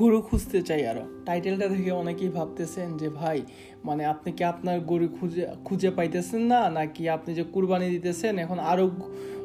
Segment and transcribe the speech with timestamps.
[0.00, 3.38] গরু খুঁজতে চাই আরও টাইটেলটা দেখে অনেকেই ভাবতেছেন যে, ভাই
[3.86, 6.60] মানে আপনি কি আপনার গরু খুঁজে খুঁজে পাইতেছেন না?
[6.78, 8.84] নাকি আপনি যে কুরবানি দিতেছেন, এখন আরও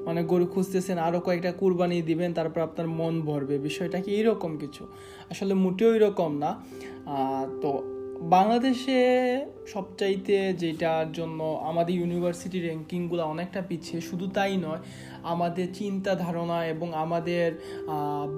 [0.08, 3.56] মানে গরু খুঁজতেছেন আরও কয়েকটা কুরবানি দিবেন, তারপর আপনার মন ভরবে?
[3.68, 4.84] বিষয়টা কি এরকম কিছু?
[5.32, 6.52] আসলে মোটেও এরকম না।
[7.62, 7.72] তো
[8.36, 9.00] বাংলাদেশে
[9.74, 11.40] সবচাইতে যেটার জন্য
[11.70, 14.82] আমাদের ইউনিভার্সিটি র্যাঙ্কিংগুলো অনেকটা পিছিয়ে, শুধু তাই নয়
[15.24, 17.48] আমাদের চিন্তা ধারণা এবং আমাদের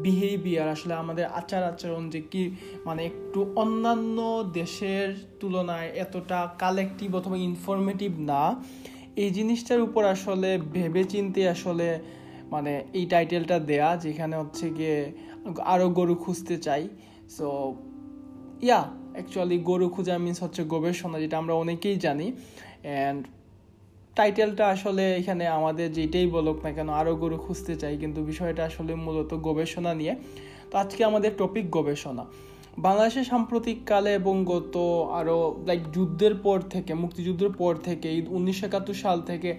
[0.03, 2.43] বিহেভিয়ার আসলে আমাদের আচার আচরণ যে কি
[2.85, 4.17] মানে একটু অন্যান্য
[4.53, 5.07] দেশের
[5.39, 8.63] তুলনায় এতটা কালেকটিভ অথবা ইনফরমেটিভ না।
[9.15, 11.99] এই জিনিসটার উপর আসলে ভেবে চিনতে আসলে
[12.51, 15.11] মানে এই টাইটেলটা দেয়া, যেখানে হচ্ছে গিয়ে
[15.73, 16.83] আরও গরু খুঁজতে চাই।
[17.37, 17.47] সো
[18.61, 18.81] ইয়া
[19.13, 22.27] অ্যাকচুয়ালি গরু খোঁজা মিন্স হচ্ছে গবেষণা, যেটা আমরা অনেকেই জানি।
[22.83, 23.21] অ্যান্ড
[24.15, 28.95] টাইটেলটা আসলে এখানে আমাদের যেটাই বলুক না কেন আরও গরু খুঁজতে চাই। কিন্তু বিষয়টা আসলে
[28.95, 30.13] মূলত গবেষণা নিয়ে।
[30.71, 32.25] তো আজকে আমাদের টপিক গবেষণা।
[32.77, 34.75] বাংলাদেশের সাম্প্রতিককালে এবং গত
[35.19, 39.49] আরও লাইক যুদ্ধের পর থেকে, মুক্তিযুদ্ধের পর থেকে উনিশশো একাত্তর সাল থেকে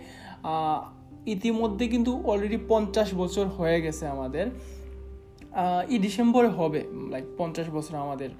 [1.27, 4.47] ইতিমধ্যে কিন্তু অলরেডি পঞ্চাশ বছর হয়ে গেছে আমাদের।
[5.93, 8.31] এই ডিসেম্বরে হবে লাইক পঞ্চাশ বছর আমাদের।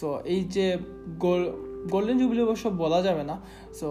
[0.00, 0.66] সো এই যে
[1.18, 1.42] গোল
[1.90, 3.36] গোল্ডেন জুবিলি অবশ্য বলা যাবে না।
[3.74, 3.88] সো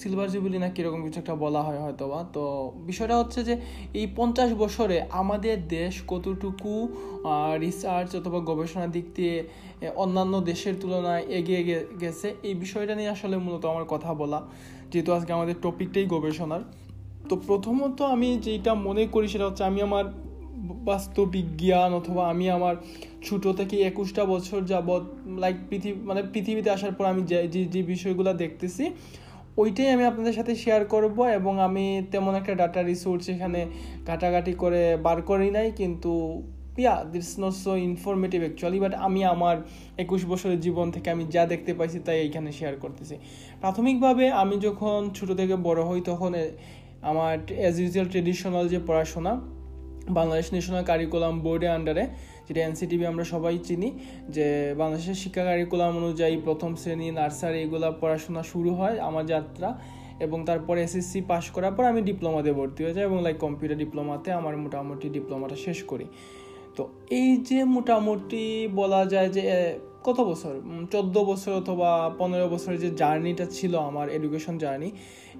[0.00, 2.42] সিলভার জুবিলি না কীরকম কিছু একটা বলা হয় হয়তো বা তো
[2.86, 3.54] বিষয়টা হচ্ছে যে
[3.94, 6.72] এই পঞ্চাশ বছরে আমাদের দেশ কতটুকু
[7.60, 9.36] রিসার্চ অথবা গবেষণার দিক দিয়ে
[9.96, 11.62] অন্যান্য দেশের তুলনায় এগিয়ে
[12.02, 14.40] গেছে, এই বিষয়টা নিয়ে আসলে মূলত আমার কথা বলা,
[14.90, 16.62] যেহেতু আজকে আমাদের টপিকটাই গবেষণার।
[17.28, 20.04] তো প্রথমত আমি যেটা মনে করি সেটা হচ্ছে আমি আমার
[20.88, 22.74] বাস্তুবিজ্ঞান অথবা আমি আমার
[23.24, 25.02] ছোটো থেকে একুশটা বছর যাবৎ
[25.42, 27.38] লাইক পৃথিবী মানে পৃথিবীতে আসার পর আমি যে
[27.74, 28.84] যে বিষয়গুলো দেখতেছি
[29.62, 33.60] ওইটাই আমি আপনাদের সাথে শেয়ার করব এবং আমি তেমন একটা ডাটা রিসোর্স এখানে
[34.08, 36.12] ঘাটাঘাটি করে বার করি নাই, কিন্তু
[36.84, 39.56] yeah this not so informative actually but আমি আমার
[40.04, 43.16] একুশ বছরের জীবন থেকে আমি যা দেখতে পাইছি তাই এইখানে শেয়ার করতেছি।
[43.62, 46.32] প্রাথমিকভাবে আমি যখন ছোটো থেকে বড় হই তখন
[47.10, 49.32] আমার অ্যাজ ইউজুয়াল ট্রেডিশনাল যে পড়াশোনা,
[50.18, 52.04] বাংলাদেশ ন্যাশনাল কারিকুলাম বোর্ডের আন্ডারে
[52.46, 53.88] যেটা এনসিটিভি আমরা সবাই চিনি,
[54.36, 54.46] যে
[54.80, 59.68] বাংলাদেশের শিক্ষা কারিকুলাম অনুযায়ী প্রথম শ্রেণি, নার্সারি এগুলো পড়াশোনা শুরু হয় আমার যাত্রা
[60.24, 64.28] এবং তারপর এসএসসি পাশ করার পর আমি ডিপ্লোমাতে ভর্তি হয়ে যাই এবং লাইক কম্পিউটার ডিপ্লোমাতে
[64.40, 66.06] আমার মোটামুটি ডিপ্লোমাটা শেষ করি।
[66.76, 66.82] তো
[67.20, 68.44] এই যে মোটামুটি
[68.80, 69.42] বলা যায় যে
[70.06, 70.52] কত বছর?
[70.92, 71.90] চোদ্দ বছর অথবা
[72.20, 74.88] পনেরো বছরের যে জার্নিটা ছিল আমার এডুকেশন জার্নি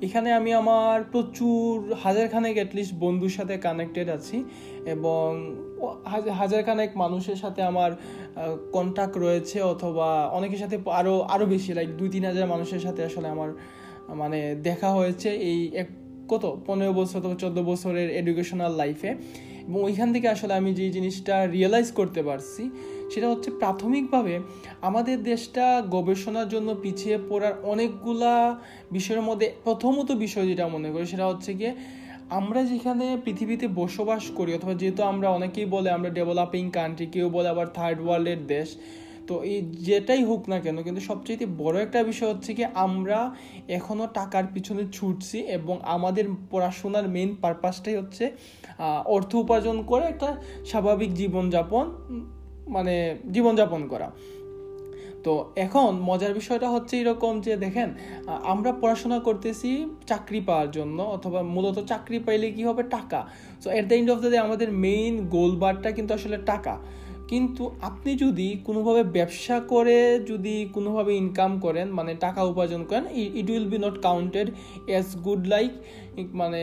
[0.06, 1.68] এখানে আমি আমার প্রচুর
[2.04, 4.38] হাজারখানেক অ্যাটলিস্ট বন্ধুর সাথে কানেক্টেড আছি
[4.94, 5.26] এবং
[6.40, 7.90] হাজার খানেক মানুষের সাথে আমার
[8.76, 10.08] কন্ট্যাক্ট রয়েছে অথবা
[10.38, 13.50] অনেকের সাথে আরও আরও বেশি লাইক দুই, তিন হাজার মানুষের সাথে আসলে আমার
[14.20, 15.88] মানে দেখা হয়েছে এই এক,
[16.32, 16.44] কত?
[16.66, 19.10] পনেরো বছর অথবা চোদ্দ বছরের এডুকেশনাল লাইফে
[19.68, 22.62] এবং ওইখান থেকে আসলে আমি যে জিনিসটা রিয়েলাইজ করতে পারছি,
[23.12, 24.34] সেটা হচ্ছে প্রাথমিকভাবে
[24.88, 25.64] আমাদের দেশটা
[25.96, 28.34] গবেষণার জন্য পিছিয়ে পড়ার অনেকগুলা
[28.96, 31.72] বিষয়ের মধ্যে প্রথমত বিষয় যেটা মনে করি, সেটা হচ্ছে গিয়ে
[32.30, 37.48] আমরা যেখানে পৃথিবীতে বসবাস করি, অথবা যেহেতু আমরা অনেকেই বলে আমরা ডেভেলপিং কান্ট্রি কেউ বলে
[37.48, 38.68] আবার থার্ড ওয়ার্ল্ডের দেশ,
[39.28, 39.58] তো এই
[39.88, 43.18] যেটাই হোক না কেন, কিন্তু সবচেয়ে বড় একটা বিষয় হচ্ছে কি আমরা
[43.68, 48.24] এখনও টাকার পিছনে ছুটছি এবং আমাদের পড়াশোনার মেন পারপাসটাই হচ্ছে
[49.16, 50.28] অর্থ উপার্জন করে, একটা
[50.70, 51.84] স্বাভাবিক জীবনযাপন
[52.68, 52.94] মানে
[53.32, 54.08] জীবনযাপন করা।
[55.24, 55.32] তো
[55.66, 57.88] এখন মজার বিষয়টা হচ্ছে এরকম যে দেখেন
[58.52, 59.70] আমরা পড়াশোনা করতেছি
[60.10, 62.82] চাকরি পাওয়ার জন্য অথবা মূলত চাকরি পাইলে কি হবে?
[62.96, 63.20] টাকা।
[63.62, 66.74] So at the end of the day আমাদের মেইন গোল বারটা কিন্তু আসলে টাকা।
[67.30, 69.98] কিন্তু আপনি যদি কোনোভাবে ব্যবসা করে
[70.30, 73.04] যদি কোনোভাবে ইনকাম করেন মানে টাকা উপার্জন করেন
[73.40, 74.48] it will be not counted
[74.90, 75.72] as good like
[76.40, 76.62] মানে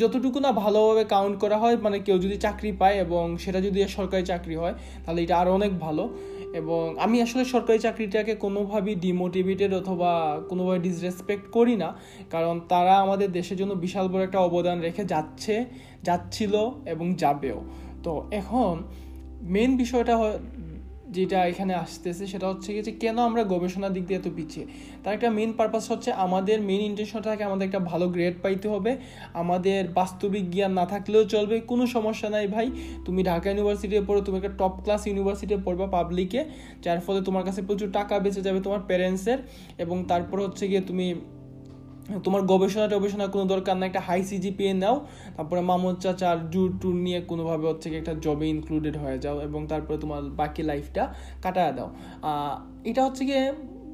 [0.00, 4.24] যতটুকু না ভালোভাবে কাউন্ট করা হয় মানে কেউ যদি চাকরি পায় এবং সেটা যদি সরকারি
[4.32, 6.04] চাকরি হয়, তাহলে এটা আরও অনেক ভালো।
[6.54, 11.96] এবং আমি আসলে সরকারি চাকরিটাকে কোনোভাবেই ডিমোটিভেটেড অথবা কোনোভাবে ডিসরেসপেক্ট করি না।
[12.30, 15.64] কারণ তারা আমাদের দেশের জন্য বিশাল বড় একটা অবদান রেখে যাচ্ছে,
[16.02, 17.58] যাচ্ছিল এবং যাবেও।
[18.02, 18.82] তো এখন
[19.42, 20.14] মেন বিষয়টা
[21.16, 24.66] যেটা এখানে আসতেছে সেটা হচ্ছে যে কেন আমরা গবেষণার দিক দিয়ে এত পিছিয়ে?
[25.02, 28.92] তার একটা মেন পারপাস হচ্ছে আমাদের মেন ইন্টেনশন থাকে আমাদের একটা ভালো গ্রেড পাইতে হবে।
[29.32, 32.66] আমাদের বাস্তবিক জ্ঞান না থাকলেও চলবে, কোনো সমস্যা নাই ভাই।
[33.06, 36.40] তুমি ঢাকা ইউনিভার্সিটিতে পড়ো, তুমি একটা টপ ক্লাস ইউনিভার্সিটিতে পড়বা পাবলিকে
[36.84, 39.38] যার ফলে তোমার কাছে প্রচুর টাকা বেঁচে যাবে তোমার প্যারেন্টসের
[39.78, 41.06] এবং তারপর হচ্ছে গিয়ে তুমি
[42.24, 44.96] তোমার গবেষণা টবেষণা কোনো দরকার না একটা হাই সিজিপিএ নাও।
[45.36, 49.96] তারপরে মামুদ চাচার জুর টুর নিয়ে কোনোভাবে হচ্ছে একটা জবে ইনক্লুডেড হয়ে যাও এবং তারপরে
[50.04, 51.02] তোমার বাকি লাইফটা
[51.44, 51.88] কাটায় দাও।
[52.90, 53.44] এটা হচ্ছে গিয়ে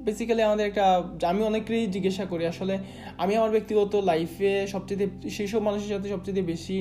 [0.06, 0.84] বেসিক্যালি আমাদের একটা,
[1.30, 2.74] আমি অনেকেরই জিজ্ঞাসা করি, আসলে
[3.22, 5.06] আমি আমার ব্যক্তিগত লাইফে সবচেয়ে
[5.36, 6.78] সেই সব মানুষের সাথে সবচেয়ে বেশি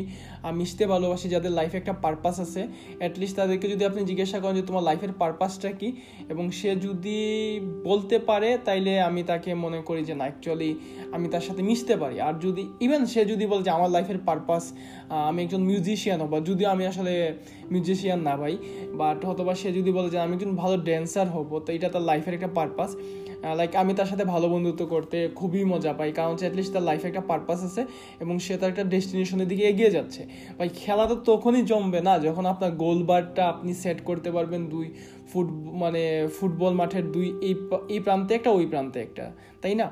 [0.51, 2.67] মিশতে ভালোবাসি, যাদের লাইফে একটা পারপাস আছে।
[2.99, 5.91] অ্যাটলিস্ট তাদেরকে যদি আপনি জিজ্ঞাসা করেন যে তোমার লাইফের পারপাসটা কি?
[6.29, 10.75] এবং সে যদি বলতে পারে, তাইলে আমি তাকে মনে করি যে, না অ্যাকচুয়ালি
[11.11, 14.73] আমি তার সাথে মিশতে পারি। আর যদি ইভেন সে যদি বলে যে, আমার লাইফের পারপাস
[15.09, 17.33] আমি একজন মিউজিশিয়ান হব। যদিও আমি আসলে
[17.71, 18.57] মিউজিশিয়ান না ভাই
[18.93, 22.33] বাট অথবা সে যদি বলে যে, আমি একজন ভালো ড্যান্সার হব, তো এটা তার লাইফের
[22.33, 22.95] একটা পারপাস
[23.59, 27.07] লাইক আমি তার সাথে ভালো বন্ধুত্ব করতে খুবই মজা পাই। কারণ হচ্ছে অ্যাটলিস্ট তার লাইফে
[27.07, 27.81] একটা পারপাস আছে
[28.23, 30.21] এবং সে তার একটা ডেস্টিনেশনের দিকে এগিয়ে যাচ্ছে।
[30.57, 34.87] ভাই, খেলা তো তখনই জমবে না যখন আপনার গোল বারটা আপনি সেট করতে পারবেন দুই
[35.29, 35.47] ফুট
[35.83, 37.55] মানে ফুটবল মাঠের দুই, এই
[37.89, 39.25] এই প্রান্তে একটা, ওই প্রান্তে একটা।
[39.61, 39.87] তাই না?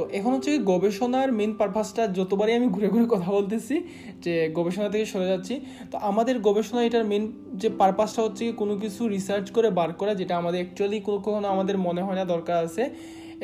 [0.00, 3.76] তো এখন হচ্ছে গবেষণার মেন পারপাসটা যতবারই আমি ঘুরে ঘুরে কথা বলতেছি,
[4.24, 5.54] যে গবেষণা থেকে সরে যাচ্ছি,
[5.90, 7.24] তো আমাদের গবেষণা এটার মেন
[7.62, 12.02] যে পারপাসটা হচ্ছে কোনো কিছু রিসার্চ করে বার করা, যেটা আমাদের অ্যাকচুয়ালি কখনো আমাদের মনে
[12.06, 12.82] হয় না দরকার আছে।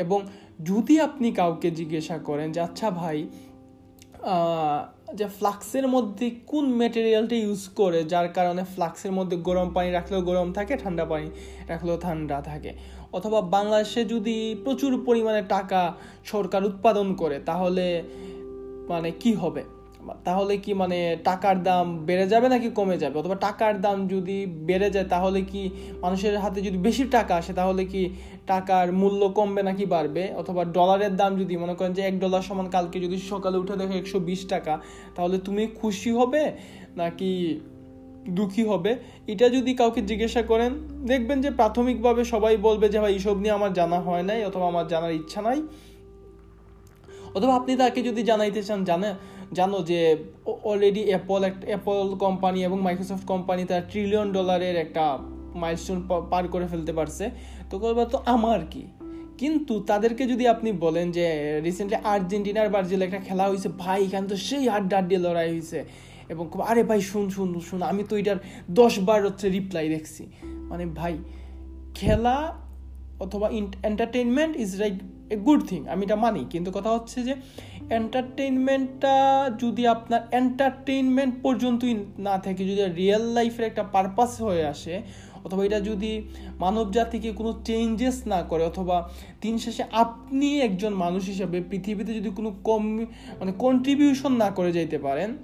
[0.03, 0.19] এবং
[0.70, 3.19] যদি আপনি কাউকে জিজ্ঞাসা করেন যে আচ্ছা ভাই
[5.19, 10.49] যে ফ্লাক্সের মধ্যে কোন মেটেরিয়ালটা ইউজ করে, যার কারণে ফ্লাক্সের মধ্যে গরম পানি রাখলেও গরম
[10.56, 11.29] থাকে, ঠান্ডা পানি
[11.73, 12.70] রাখলেও ঠান্ডা থাকে?
[13.12, 15.94] অথবা বাংলাদেশে যদি প্রচুর পরিমাণে টাকা
[16.25, 18.03] সরকার উৎপাদন করে, তাহলে
[18.88, 19.64] মানে কি হবে?
[20.25, 23.19] তাহলে কি মানে টাকার দাম বেড়ে যাবে নাকি কমে যাবে?
[23.19, 25.70] অথবা টাকার দাম যদি বেড়ে যায়, তাহলে কি
[26.00, 28.11] মানুষের হাতে যদি বেশি টাকা আসে, তাহলে কি
[28.47, 30.32] টাকার মূল্য কমবে নাকি বাড়বে?
[30.35, 33.93] অথবা ডলারের দাম যদি মনে করেন যে এক ডলার সমান কালকে যদি সকালে উঠে দেখো
[33.93, 34.81] একশো বিশ টাকা,
[35.14, 36.52] তাহলে তুমি খুশি হবে
[36.97, 37.61] নাকি
[38.31, 38.96] দুঃখী হবে।
[39.26, 40.73] এটা যদি কাউকে জিজ্ঞাসা করেন,
[41.06, 44.87] দেখবেন যে প্রাথমিকভাবে সবাই বলবে যে, ভাই এইসব নিয়ে আমার জানা হয় নাই অথবা আমার
[44.87, 45.62] জানার ইচ্ছা নাই।
[47.34, 49.14] অথবা আপনি তাকে যদি জানাইতে চান, জানে,
[49.52, 50.17] জানো যে
[50.64, 55.19] অলরেডি অ্যাপল একটা অ্যাপল কোম্পানি এবং মাইক্রোসফট কোম্পানি তার ট্রিলিয়ন ডলারের একটা
[55.55, 57.31] মাইলস্টোন পার করে ফেলতে পারছে।
[57.70, 58.84] তো বলব তো আমার কি?
[59.38, 64.37] কিন্তু তাদেরকে যদি আপনি বলেন যে, রিসেন্টলি আর্জেন্টিনার বার্জিল একটা খেলা হয়েছে ভাই, এখানে তো
[64.37, 65.84] সেই হাড্ডা হাড্ডি লড়াই হয়েছে
[66.28, 68.37] এবং খুব, আরে ভাই, শুন শুন শুন, আমি তো এটার
[68.70, 71.19] দশ বার হচ্ছে রিপ্লাই দেখছি। মানে ভাই,
[71.94, 72.56] খেলা
[73.20, 73.49] অথবা
[73.82, 74.94] entertainment is like
[75.31, 77.34] a good thing আমি এটা মানি। কিন্তু কথা হচ্ছে যে
[77.90, 79.14] এন্টারটেনমেন্টটা
[79.58, 85.02] যদি আপনার এন্টারটেনমেন্ট পর্যন্তই না থাকে, যদি রিয়েল লাইফের একটা পারপাস হয়ে আসে,
[85.44, 86.23] অথবা এটা যদি
[86.58, 92.31] মানব জাতিকে কোনো চেঞ্জেস না করে, অথবা তিন শেষে আপনি একজন মানুষ হিসাবে পৃথিবীতে যদি
[92.31, 92.96] কোনো কম
[93.40, 95.37] মানে কন্ট্রিবিউশন না করে যাইতে পারেন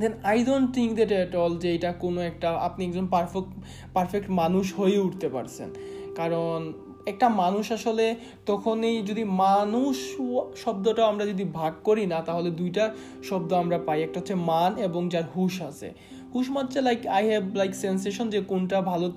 [0.00, 3.48] then I don't think that at all যে এটা কোনো একটা, আপনি একজন পারফেক্ট
[3.92, 5.68] পারফেক্ট মানুষ হয়ে উঠতে পারছেন।
[6.14, 6.72] কারণ
[7.06, 8.14] একটা মানুষ আসলে
[8.46, 9.96] তখনই যদি মানুষ
[10.56, 12.94] শব্দটা আমরা যদি ভাগ করি না, তাহলে দুইটা
[13.24, 15.94] শব্দ আমরা পাই। একটা হচ্ছে মান এবং যার হুশ আছে।
[16.34, 19.12] মাত্রা like I have like sensation যে কোনটা ভালো,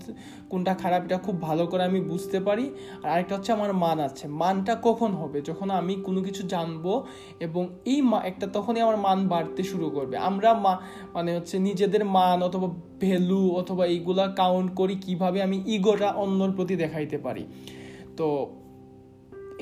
[0.49, 2.69] কোনটা খারাপ, এটা খুব ভালো করে আমি বুঝতে পারি।
[3.03, 5.41] আর আরেকটা হচ্ছে আমার মান আছে। মানটা কখন হবে?
[5.41, 7.05] যখন আমি কোনো কিছু জানব
[7.39, 10.81] এবং এই মা, একটা তখনই আমার মান বাড়তে শুরু করবে। আমরা মা
[11.13, 12.67] মানে হচ্ছে নিজেদের মান অথবা
[12.99, 17.45] ভ্যালু অথবা এইগুলা কাউন্ট করি কীভাবে আমি ইগোটা অন্যর প্রতি দেখাইতে পারি।
[18.17, 18.49] তো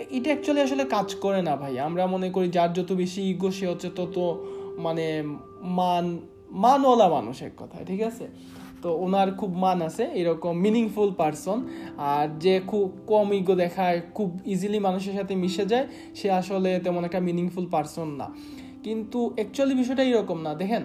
[0.09, 3.67] এটা অ্যাকচুয়ালি আসলে কাজ করে না ভাই। আমরা মনে করি যার যত বেশি ইগো সে
[3.67, 4.45] হচ্ছে তত
[4.77, 5.23] মানে
[5.61, 6.19] মান
[6.63, 8.25] মানওয়ালা মানুষ এক কথায়, ঠিক আছে?
[8.83, 11.57] তো ওনার খুব মান আছে, এরকম মিনিংফুল পারসন
[12.13, 15.85] আর যে খুব কম ইগো দেখায়, খুব ইজিলি মানুষের সাথে মিশে যায়,
[16.19, 18.27] সে আসলে তেমন একটা মিনিংফুল পারসন না।
[18.85, 20.83] কিন্তু অ্যাকচুয়ালি বিষয়টা এরকম না, দেখেন,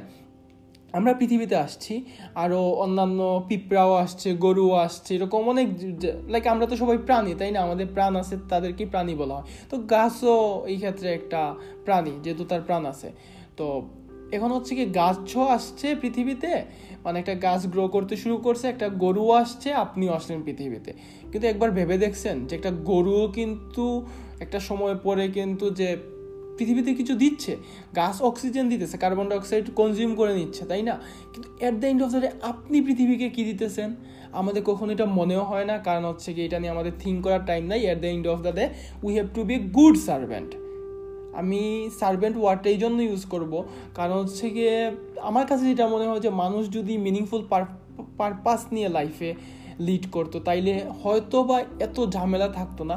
[0.99, 1.95] আমরা পৃথিবীতে আসছি
[2.43, 5.69] আরও অন্যান্য পিঁপড়াও আসছে, গরুও আসছে, এরকম অনেক
[6.33, 7.59] লাইক আমরা তো সবাই প্রাণী, তাই না?
[7.67, 10.37] আমাদের প্রাণ আছে তাদেরকে প্রাণী বলা হয়। তো গাছও
[10.73, 11.41] এই ক্ষেত্রে একটা
[11.87, 13.09] প্রাণী, যেহেতু তার প্রাণ আছে।
[13.59, 13.67] তো
[14.37, 16.53] এখন হচ্ছে কি গাছও আসছে পৃথিবীতে
[17.05, 20.91] মানে একটা গাছ গ্রো করতে শুরু করছে, একটা গরু আসছে আপনিও আসলেন পৃথিবীতে।
[21.31, 23.85] কিন্তু একবার ভেবে দেখছেন যে একটা গরুও কিন্তু
[24.45, 25.89] একটা সময় পরে কিন্তু যে
[26.59, 27.53] পৃথিবীতে কিছু দিচ্ছে,
[28.01, 30.95] গাছ অক্সিজেন দিতেছে কার্বন ডাইঅক্সাইড কনজিউম করে নিচ্ছে, তাই না?
[31.33, 33.91] কিন্তু at the end of the day আপনি পৃথিবীকে কী দিতেছেন?
[34.41, 37.63] আমাদের কখনো এটা মনেও হয় না, কারণ হচ্ছে কি এটা নিয়ে আমাদের থিঙ্ক করার টাইম
[37.71, 38.65] নাই at the end of the day
[39.05, 40.51] we have to be good servant
[41.41, 41.61] আমি
[42.01, 43.53] সার্ভেন্ট ওয়ার্ডটা এই জন্য ইউজ করব।
[43.99, 44.77] কারণ হচ্ছে গিয়ে
[45.29, 47.43] আমার কাছে যেটা মনে হয় যে মানুষ যদি মিনিংফুল
[48.21, 49.31] পারপাস নিয়ে লাইফে
[49.87, 50.73] লিড করতো, তাইলে
[51.03, 51.57] হয়তো বা
[51.87, 52.97] এত ঝামেলা থাকতো না।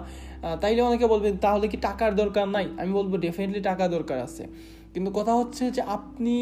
[0.61, 2.65] তাইলে অনেকে বলবেন তাহলে কি টাকার দরকার নাই?
[2.81, 4.43] আমি বলব ডেফিনেটলি টাকা দরকার আছে।
[4.93, 6.35] কিন্তু কথা হচ্ছে যে আপনি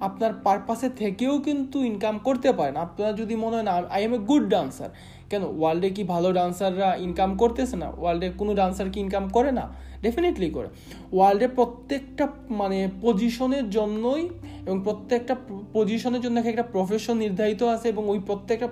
[0.00, 4.20] আপনার পারপাসে থেকেও কিন্তু ইনকাম করতে পারেন। আপনার যদি মনে হয় না I am a
[4.30, 4.90] good dancer
[5.30, 5.42] কেন?
[5.58, 7.88] ওয়ার্ল্ডে কি ভালো ডান্সাররা ইনকাম করতেছে না?
[7.98, 9.64] ওয়ার্ল্ডে কোনো ডান্সার কি ইনকাম করে না?
[10.02, 10.68] ডেফিনেটলি করে।
[11.12, 14.28] ওয়ার্ল্ডে প্রত্যেকটা মানে পজিশনের জন্যই
[14.66, 15.36] এবং প্রত্যেকটা
[15.72, 18.68] পজিশনের জন্য একটা প্রফেশন নির্ধারিত আছে এবং ওই প্রত্যেকটা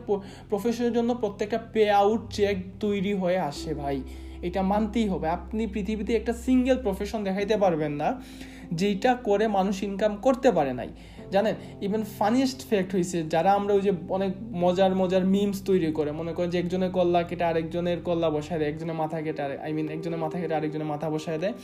[0.50, 4.02] প্রফেশনের জন্য প্রত্যেকটা পে আউট চেক তৈরি হয়ে আসে ভাই।
[4.42, 8.08] এটা মানতেই হবে। আপনি পৃথিবীতে একটা সিঙ্গেল প্রফেশন দেখাইতে পারবেন না
[8.72, 10.88] যেটা করে মানুষ ইনকাম করতে পারে নাই।
[11.34, 11.54] জানেন
[11.86, 14.32] ইভেন ফানিয়েস্ট ফ্যাক্ট হয়েছে যারা আমরা ওই যে অনেক
[14.64, 18.68] মজার মজার মিমস তৈরি করে, মনে করেন যে একজনের কল্লা কেটে আরেকজনের কল্লা বসায় দেয়,
[18.72, 21.54] একজনের মাথা কেটে আই মিন একজনের মাথা কেটে আরেকজনের মাথা বসায় দেয়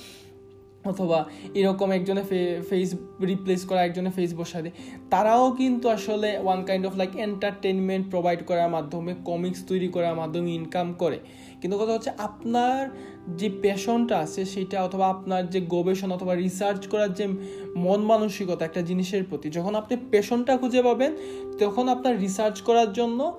[0.84, 1.24] অথবা
[1.54, 2.22] এরকম একজনে
[2.70, 4.72] ফেস রিপ্লেস করা, একজনে ফেস বসা দেয়।
[5.10, 10.54] তারাও কিন্তু আসলে one kind of like entertainment provide করার মাধ্যমে কমিক্স তৈরি করার মাধ্যমে
[10.54, 11.18] ইনকাম করে।
[11.60, 12.88] কিন্তু কথা হচ্ছে আপনার
[13.36, 17.26] যে প্যাশনটা আছে সেটা অথবা আপনার যে গবেষণা অথবা রিসার্চ করার যে
[17.76, 21.16] মন মানসিকতা একটা জিনিসের প্রতি, যখন আপনি প্যাশনটা খুঁজে পাবেন,
[21.58, 23.38] তখন আপনার রিসার্চ করার জন্য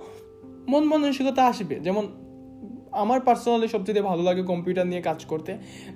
[0.68, 2.08] মন মানসিকতা আসবে। যেমন
[3.04, 5.52] আমার পার্সোনালি সবচেয়ে ভালো লাগে কম্পিউটার নিয়ে কাজ করতে।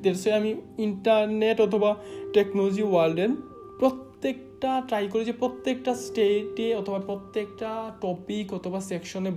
[0.06, 0.52] দেশে আমি
[0.88, 1.90] ইন্টারনেট অথবা
[2.36, 3.32] টেকনোলজি ওয়ার্ল্ডের
[3.82, 7.70] প্রত্যেকটা ট্রাই করি যে প্রত্যেকটা স্টেটে অথবা প্রত্যেকটা
[8.02, 9.32] টপিক অথবা সেকশনে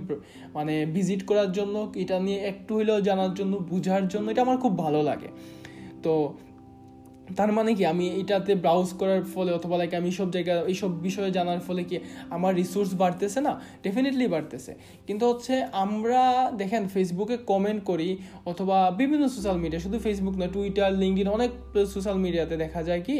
[0.53, 4.73] মানে ভিজিট করার জন্য, এটা নিয়ে একটু হলেও জানার জন্য, বোঝার জন্য এটা আমার খুব
[4.77, 5.29] ভালো লাগে।
[6.03, 6.13] তো
[7.39, 11.31] তার মানে কি, আমি এটাতে ব্রাউজ করার ফলে অথবা লাইক আমি সব জায়গায় এইসব বিষয়ে
[11.37, 11.97] জানার ফলে কি
[12.35, 13.53] আমার রিসোর্স বাড়তেছে না?
[13.85, 14.71] ডেফিনেটলি বাড়তেছে।
[15.07, 15.53] কিন্তু হচ্ছে
[15.83, 16.21] আমরা
[16.61, 18.09] দেখেন ফেসবুকে কমেন্ট করি
[18.51, 21.51] অথবা বিভিন্ন সোশ্যাল মিডিয়া শুধু ফেসবুক না টুইটার লিঙ্কডিন অনেক
[21.93, 23.17] সোশ্যাল মিডিয়াতে দেখা যায় কি,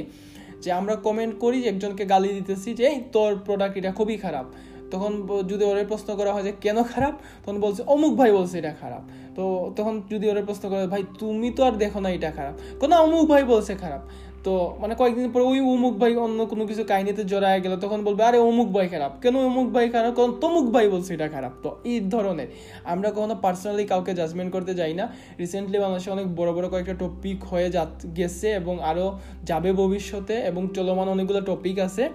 [0.63, 4.47] যে আমরা কমেন্ট করি যে একজনকে গালি দিতেছি যে, এই তোর প্রোডাক্ট এটা খুবই খারাপ।
[4.91, 5.11] তখন
[5.51, 7.13] যদি ওরে প্রশ্ন করা হয় যে, কেন খারাপ?
[7.43, 9.03] তখন বলছে, অমুক ভাই বলছে এটা খারাপ।
[9.35, 12.95] তো তখন যদি ওরা প্রশ্ন করে, ভাই, তুমি তো আর দেখো না, এটা খারাপ। কোনো
[12.95, 14.01] অমুক ভাই বলছে খারাপ।
[14.43, 18.23] তো মানে কয়েকদিন পরে ওই অমুক ভাই অন্য কোনো কিছু কাহিনীতে জড়ায় গেল, তখন বলবে,
[18.23, 20.13] আরে, অমুক ভাই খারাপ। কেন অমুক ভাই খারাপ?
[20.13, 22.47] কারণ তমুক ভাই বলছে এটা খারাপ। তো এই ধরনের।
[22.83, 27.43] আমরা কখনো পার্সোনালি কাউকে জাজমেন্ট করতে যাই না। রিসেন্টলি বাংলাদেশে অনেক বড় বড় কয়েকটা টপিক
[27.43, 27.85] হয়ে যা
[28.15, 32.09] গেছে এবং আরও যাবে ভবিষ্যতে এবং চলমান অনেকগুলো টপিক আছে।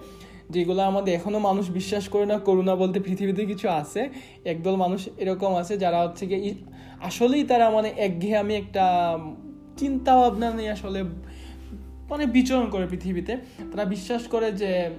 [0.50, 4.09] যেগুলো আমাদের এখনও মানুষ বিশ্বাস করে না, করুণা বলতে পৃথিবীতে কিছু আছে,
[4.45, 6.55] একদল মানুষ এরকম আছে যারা হচ্ছে কি
[7.00, 9.19] আসলেই তারা মানে একঘেয়ে আমি একটা
[9.76, 11.02] চিন্তা ভাবনা নিয়ে আসলে
[12.11, 13.37] মানে বিচরণ করে পৃথিবীতে।
[13.73, 14.90] তারা বিশ্বাস করে যে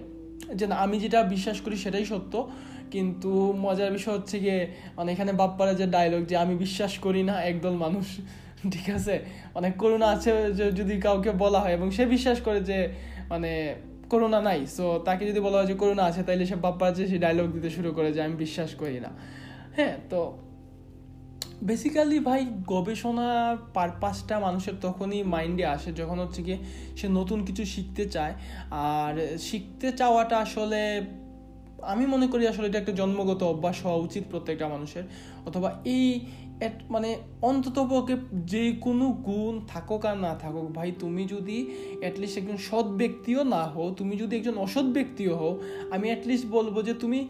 [0.56, 2.50] যে না, আমি যেটা বিশ্বাস করি সেটাই সত্য।
[2.92, 7.42] কিন্তু মজার বিষয় হচ্ছে গিয়ে মানে এখানে বাপ্পারা যে ডায়লগ যে আমি বিশ্বাস করি না,
[7.42, 8.06] একদল মানুষ,
[8.72, 9.20] ঠিক আছে?
[9.56, 12.90] মানে করোনা আছে যদি কাউকে বলা হয় এবং সে বিশ্বাস করে যে
[13.30, 13.76] মানে
[14.10, 17.18] করোনা নাই সো তাকে যদি বলা হয় যে করোনা আছে, তাইলে সে বাপ্পা যে সে
[17.18, 19.12] ডায়লগ দিতে শুরু করে যে আমি বিশ্বাস করি না।
[19.78, 20.20] হ্যাঁ তো
[21.64, 26.56] বেসিক্যালি ভাই গবেষণার পারপাসটা মানুষের তখনই মাইন্ডে আসে যখন হচ্ছে কি
[27.00, 28.34] সে নতুন কিছু শিখতে চায়।
[28.72, 30.82] আর শিখতে চাওয়াটা আসলে
[31.94, 35.06] আমি মনে করি আসলে এটা একটা জন্মগত অভ্যাস হওয়া উচিত প্রত্যেকটা মানুষের।
[35.46, 36.08] অথবা এই
[36.90, 37.10] মানে
[37.42, 41.58] অন্ততপক্ষে যে কোনো গুণ থাকুক আর না থাকুক, ভাই, তুমি যদি
[42.02, 45.60] অ্যাটলিস্ট একজন সৎ ব্যক্তিও না হও, তুমি যদি একজন অসৎ ব্যক্তিও হও,
[45.92, 47.28] আমি অ্যাটলিস্ট বলব যে তুমি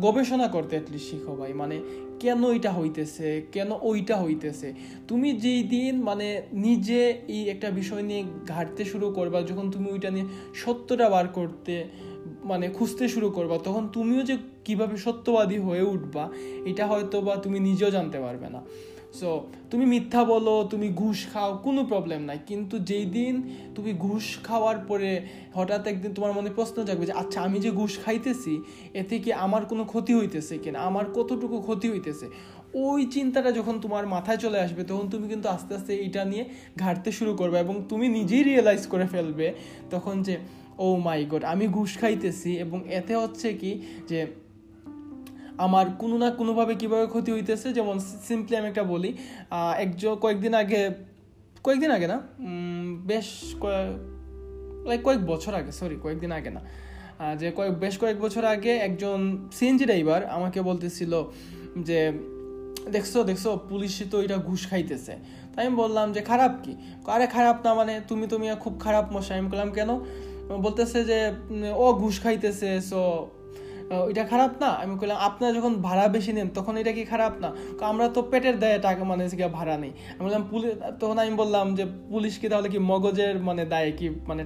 [0.00, 1.76] গবেষণা করতে অ্যাটলিস্ট শিখো, ভাই। মানে
[2.20, 3.42] কেন এটা হইতেছে?
[3.52, 4.74] কেন ওইটা হইতেছে?
[5.08, 10.10] তুমি যেই দিন মানে নিজে এই একটা বিষয় নিয়ে ঘাটতে শুরু করবা, যখন তুমি ওইটা
[10.10, 11.84] নিয়ে সত্যটা বার করতে
[12.44, 14.36] মানে খুঁজতে শুরু করবা, তখন তুমিও যে
[14.68, 16.24] কীভাবে সত্যবাদী হয়ে উঠবা,
[16.70, 18.62] এটা হয়তো বা তুমি নিজেও জানতে পারবে না।
[19.20, 19.28] সো
[19.70, 23.34] তুমি মিথ্যা বলো, তুমি ঘুষ খাও, কোনো প্রবলেম নাই। কিন্তু যেই দিন
[23.76, 25.10] তুমি ঘুষ খাওয়ার পরে
[25.58, 28.54] হঠাৎ একদিন তোমার মনে প্রশ্ন জাগবে যে আচ্ছা আমি যে ঘুষ খাইতেছি
[29.00, 30.78] এতে কি আমার কোনো ক্ষতি হইতেছে কিনা?
[30.88, 32.26] আমার কতটুকু ক্ষতি হইতেছে?
[32.86, 36.44] ওই চিন্তাটা যখন তোমার মাথায় চলে আসবে, তখন তুমি কিন্তু আস্তে আস্তে এটা নিয়ে
[36.82, 39.46] ঘাটতে শুরু করবে এবং তুমি নিজেই রিয়েলাইজ করে ফেলবে
[39.94, 40.34] তখন যে
[40.84, 43.70] ও মাই গড আমি ঘুষ খাইতেছি। এবং এতে হচ্ছে কি
[44.10, 44.20] যে
[45.66, 47.96] আমার কোনো না কোনোভাবে কীভাবে ক্ষতি হইতেছে, যেমন
[48.28, 49.10] সিম্পলি আমি একটা বলি
[49.84, 50.80] একজন কয়েকদিন আগে
[51.66, 52.18] কয়েকদিন আগে না
[53.10, 53.28] বেশ
[54.88, 56.62] লাইক কয়েক বছর আগে সরি কয়েকদিন আগে না
[57.40, 59.18] যে কয়েক, বেশ কয়েক বছর আগে একজন
[59.56, 61.12] সিএনজি ড্রাইভার আমাকে বলতেছিল
[61.88, 62.00] যে,
[62.94, 65.14] দেখছ দেখছ পুলিশে তো এটা ঘুষ খাইতেছে।
[65.52, 66.72] তাই আমি বললাম যে, খারাপ কি?
[67.14, 69.90] আরে খারাপ না মানে তুমি তুমি খুব খারাপ মশাই। আমি বললাম, কেন?
[70.64, 71.18] বলতেছে যে,
[71.82, 73.00] ও ঘুষ খাইতেছে সো
[74.10, 74.66] এটা খারাপ না?
[74.66, 77.54] আমি বললাম আপনারা যখন ভাড়া বেশি নেন, তখন এটা কি খারাপ না?
[77.80, 81.84] আমরা তো পেটের দায়ে টাকা মানে ভাড়া নেই। আমি বললাম, পুলিশ তখন আমি বললাম যে,
[82.10, 84.44] পুলিশ কি তাহলে কি মগজের মানে দায়ে কি মানে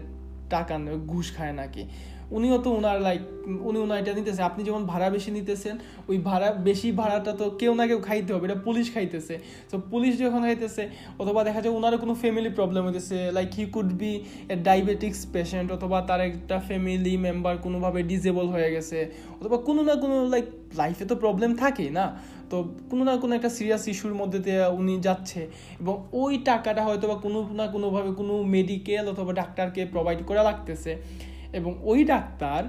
[0.51, 1.89] টাকা ঘুষ খায় নাকি?
[2.37, 3.23] উনিও তো ওনার লাইক
[3.69, 5.75] উনি ওনার এটা নিতেছে। আপনি যেমন ভাড়া বেশি নিতেছেন,
[6.11, 9.35] ওই ভাড়া, বেশি ভাড়াটা তো কেউ না কেউ খাইতে হবে, এটা পুলিশ খাইতেছে।
[9.71, 10.83] তো পুলিশ যখন খাইতেছে,
[11.23, 14.13] অথবা দেখা যায় ওনারও কোনো ফ্যামিলি প্রবলেম হইতেছে like he could be
[14.53, 18.99] a diabetics patient অথবা তার একটা ফ্যামিলি মেম্বার কোনোভাবে ডিজেবল হয়ে গেছে।
[19.41, 20.47] অথবা কোনো না কোনো লাইক
[20.81, 22.07] লাইফে তো প্রবলেম থাকেই না।
[22.51, 22.57] তো
[22.91, 25.41] কোনো না কোনো একটা সিরিয়াস ইস্যুর মধ্যে দিয়ে উনি যাচ্ছে।
[25.83, 30.93] এবং ওই টাকাটা হয়তো বা কোনো না কোনোভাবে কোনো মেডিকেল অথবা ডাক্তারকে প্রোভাইড করা লাগতেছে।
[31.59, 32.63] এবং ওই ডাক্তার,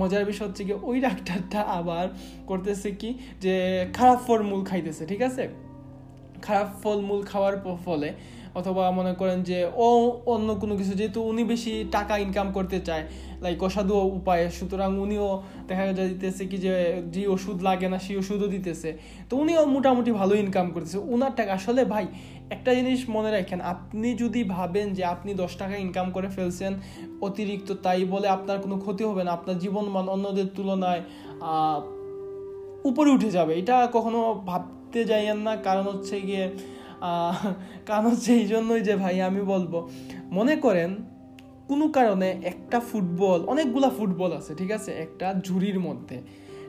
[0.00, 2.06] মজার বিষয় হচ্ছে কি ওই ডাক্তারটা আবার
[2.46, 3.10] করতেছে কি
[3.44, 3.54] যে
[3.96, 5.44] খারাপ ফর্মুল খাইতেছে, ঠিক আছে?
[6.46, 7.54] খারাপ ফলমূল খাওয়ার
[7.86, 8.10] ফলে
[8.58, 9.88] অথবা মনে করেন যে ও
[10.34, 13.04] অন্য কোনো কিছু, যেহেতু উনি বেশি টাকা ইনকাম করতে চায়
[13.44, 15.28] লাইক অসাধু উপায়ে, সুতরাং উনিও
[15.68, 16.72] দেখা যায় দিতেছে কি যে
[17.14, 18.90] যে ওষুধ লাগে না সেই ওষুধও দিতেছে।
[19.28, 22.06] তো উনিও মোটামুটি ভালো ইনকাম করতেছে। উনার টাকা আসলে ভাই
[22.56, 26.72] একটা জিনিস মনে রাখেন, আপনি যদি ভাবেন যে আপনি দশ টাকা ইনকাম করে ফেলছেন
[27.26, 31.02] অতিরিক্ত, তাই বলে আপনার কোনো ক্ষতি হবে না, আপনার জীবন মান অন্যদের তুলনায়
[32.90, 36.44] উপরে উঠে যাবে। এটা কখনো ভাবতে যাইয়েন না, কারণ হচ্ছে গিয়ে
[37.88, 39.72] কারণ হচ্ছে এই জন্যই যে ভাই আমি বলব,
[40.36, 40.90] মনে করেন
[41.70, 44.90] কোনো কারণে একটা ফুটবল, অনেকগুলা ফুটবল আছে, ঠিক আছে?
[45.04, 46.16] একটা ঝুড়ির মধ্যে,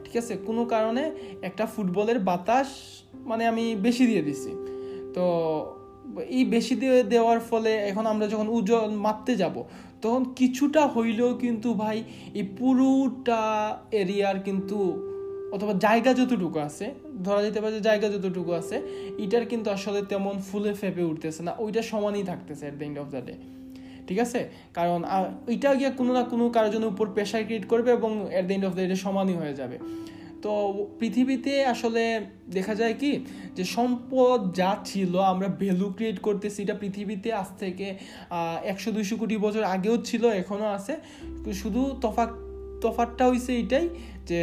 [0.03, 0.33] ঠিক আছে?
[0.47, 1.03] কোনো কারণে
[1.47, 2.69] একটা ফুটবলের বাতাস
[3.29, 4.51] মানে আমি বেশি দিয়ে দিছি।
[5.15, 5.25] তো
[6.37, 9.55] এই বেশি দিয়ে দেওয়ার ফলে এখন আমরা যখন ওজন মাপতে যাব,
[10.03, 11.97] তখন কিছুটা হইলেও কিন্তু ভাই
[12.39, 13.41] এই পুরোটা
[14.01, 14.77] এরিয়ার কিন্তু
[15.55, 16.85] অথবা জায়গা যতটুকু আছে,
[17.25, 18.75] ধরা যেতে পারে যে জায়গা যতটুকু আছে,
[19.23, 23.07] এটার কিন্তু আসলে তেমন ফুলে ফেপে উঠতেছে না, ওইটা সমানই থাকতেছে at the end of
[23.13, 23.35] the day
[24.07, 24.39] ঠিক আছে?
[24.77, 24.99] কারণ
[25.49, 28.65] ওইটা গিয়ে কোনো না কোনো কারোর জন্য উপর প্রেশার ক্রিয়েট করবে এবং at the end
[28.69, 29.77] of the day সমানই হয়ে যাবে।
[30.43, 30.51] তো
[30.99, 32.03] পৃথিবীতে আসলে
[32.57, 33.11] দেখা যায় কি
[33.57, 37.87] যে সম্পদ যা ছিল আমরা ভ্যালু ক্রিয়েট করতেছি, এটা পৃথিবীতে আজ থেকে
[38.71, 40.93] একশো দুইশো কোটি বছর আগেও ছিল এখনও আছে।
[41.61, 42.29] শুধু তফাৎ
[42.83, 43.85] তফাতটা হয়েছে এটাই
[44.29, 44.39] যে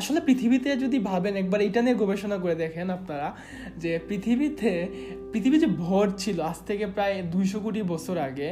[0.00, 3.28] আসলে পৃথিবীতে যদি ভাবেন, একবার এটা নিয়ে গবেষণা করে দেখেন আপনারা
[3.82, 4.72] যে পৃথিবীতে,
[5.32, 8.48] পৃথিবী যে ভর ছিল আজ থেকে প্রায় দুইশো কোটি বছর আগে,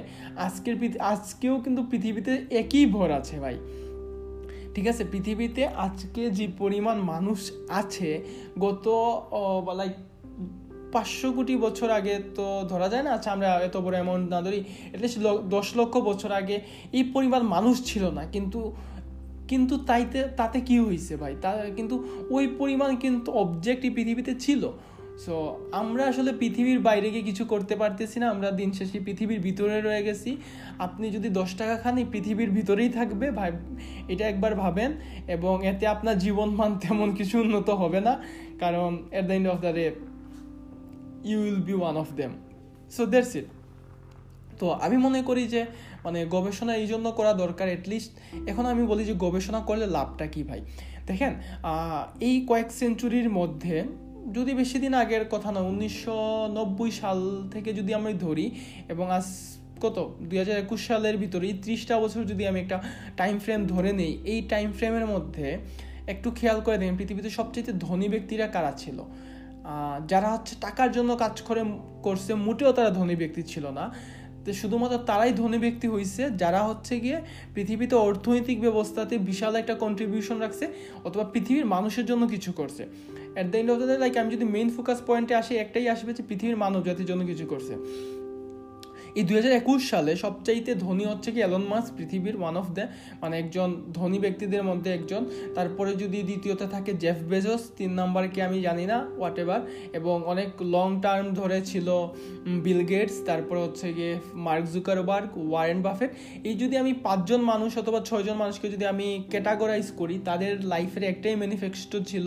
[0.46, 0.74] আজকের
[1.12, 2.32] আজকেও কিন্তু পৃথিবীতে
[2.62, 3.56] একই ভর আছে ভাই।
[4.74, 7.40] ঠিক আছে, পৃথিবীতে আজকে যে পরিমাণ মানুষ
[7.80, 8.10] আছে,
[8.58, 8.86] গত
[9.80, 9.94] লাইক
[10.92, 14.60] পাঁচশো কোটি বছর আগে তো ধরা যায় না আচ্ছা আমরা এত বড় অ্যামাউন্ট না ধরি
[14.94, 15.18] এটলিস্ট
[15.54, 16.56] দশ লক্ষ বছর আগে
[16.92, 18.60] এই পরিমাণ মানুষ ছিল না, কিন্তু
[19.48, 21.34] কিন্তু তাইতে, তাতে কি হয়েছে ভাই?
[21.42, 21.94] তা, কিন্তু
[22.30, 24.62] ওই পরিমাণ কিন্তু অবজেক্টই পৃথিবীতে ছিল।
[25.22, 25.34] সো
[25.80, 30.02] আমরা আসলে পৃথিবীর বাইরে গিয়ে কিছু করতে পারতেছি না, আমরা দিন শেষে পৃথিবীর ভিতরে রয়ে
[30.08, 30.30] গেছি।
[30.86, 33.50] আপনি যদি দশ টাকা খান, এই পৃথিবীর ভিতরেই থাকবে, ভাই,
[34.12, 34.90] এটা একবার ভাবেন।
[35.36, 38.14] এবং এতে আপনার জীবন মান তেমন কিছু উন্নত হবে না,
[38.62, 39.84] কারণ at the end of the day
[41.28, 42.32] you will be one of them
[42.94, 43.46] so that's it
[44.60, 45.62] তো আমি মনে করি যে
[46.04, 48.12] মানে গবেষণা এই জন্য করা দরকার অ্যাটলিস্ট
[48.50, 50.60] এখন আমি বলি যে গবেষণা করলে লাভটা কি ভাই?
[51.08, 51.32] দেখেন
[52.28, 53.76] এই কয়েক সেঞ্চুরির মধ্যে
[54.36, 56.18] যদি বেশি দিন আগের কথা না উনিশশো
[56.56, 57.18] নব্বই সাল
[57.52, 58.46] থেকে যদি আমি ধরি,
[58.92, 59.26] এবং আজ
[59.84, 59.96] কত?
[60.28, 62.76] দুই হাজার একুশ সালের ভিতরে এই ত্রিশটা বছর যদি আমি একটা
[63.20, 65.46] টাইম ফ্রেম ধরে নেই, এই টাইম ফ্রেমের মধ্যে
[66.12, 68.98] একটু খেয়াল করে দেখেন, পৃথিবীতে সবচেয়ে ধনী ব্যক্তিরা কারা ছিল?
[70.10, 71.62] যারা হচ্ছে টাকার জন্য কাজ করে,
[72.06, 73.84] করছে, মোটেও তারা ধনী ব্যক্তি ছিল না।
[74.44, 77.18] তো শুধুমাত্র তারাই ধনী ব্যক্তি হয়েছে যারা হচ্ছে গিয়ে
[77.54, 80.64] পৃথিবীতে অর্থনৈতিক ব্যবস্থাতে বিশাল একটা কন্ট্রিবিউশন রাখছে,
[81.06, 82.82] অথবা পৃথিবীর মানুষের জন্য কিছু করছে।
[83.36, 86.22] At the end of the like আমি যদি মেইন ফোকাস পয়েন্টে আসি, একটাই আসবে যে
[86.28, 87.74] পৃথিবীর মানব জাতির জন্য কিছু করছে।
[89.20, 92.84] এই দু হাজার একুশ সালে সবচাইতে ধনী হচ্ছে কি অ্যালন মাস পৃথিবীর ওয়ান অফ দ্য
[93.22, 93.68] মানে একজন
[93.98, 95.22] ধনী ব্যক্তিদের মধ্যে একজন।
[95.56, 99.60] তারপরে যদি দ্বিতীয়তে থাকে জেফ বেজস তিন নাম্বার কি আমি জানি না হোয়াট এভার
[99.98, 101.88] এবং অনেক লং টার্ম ধরে ছিল
[102.64, 104.12] বিল গেটস তারপর হচ্ছে গিয়ে
[104.46, 106.10] মার্ক জুকারবার্গ ওয়ারেন বাফেট
[106.48, 111.36] এই যদি আমি পাঁচজন মানুষ অথবা ছয়জন মানুষকে যদি আমি ক্যাটাগরাইজ করি, তাদের লাইফের একটাই
[111.42, 112.26] ম্যানিফেস্টো ছিল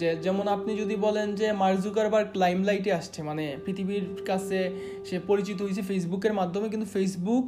[0.00, 4.58] যে যেমন আপনি যদি বলেন যে মার্ক জুকারবার্গ লাইমলাইটে আসছে মানে পৃথিবীর কাছে
[5.08, 7.44] সে পরিচিত হয়েছে ফেসবুকের মাধ্যমে, কিন্তু ফেসবুক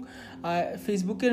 [0.86, 1.32] ফেসবুকের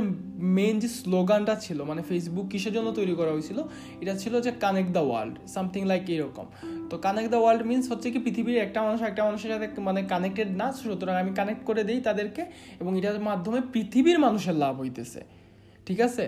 [0.57, 3.59] মেন যে স্লোগানটা ছিল মানে ফেসবুক কিসের জন্য তৈরি করা হয়েছিল?
[4.01, 6.47] এটা ছিল যে connect the world something like এরকম।
[6.89, 10.49] তো কানেক্ট দ্য ওয়ার্ল্ড মিনস হচ্ছে কি পৃথিবীর একটা মানুষ একটা মানুষের সাথে মানে কানেক্টেড
[10.59, 12.43] না, সুতরাং আমি কানেক্ট করে দিই তাদেরকে
[12.81, 15.21] এবং এটার মাধ্যমে পৃথিবীর মানুষের লাভ হইতেছে।
[15.87, 16.25] ঠিক আছে?